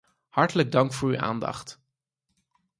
Hartelijk 0.29 0.71
dank 0.71 0.93
voor 0.93 1.09
uw 1.09 1.17
aandacht. 1.19 1.79